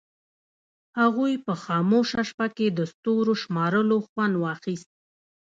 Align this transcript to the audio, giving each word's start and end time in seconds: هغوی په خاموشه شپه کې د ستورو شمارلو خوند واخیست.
هغوی 0.99 1.33
په 1.45 1.53
خاموشه 1.63 2.21
شپه 2.29 2.47
کې 2.57 2.67
د 2.71 2.79
ستورو 2.91 3.33
شمارلو 3.43 3.97
خوند 4.07 4.33
واخیست. 4.37 4.89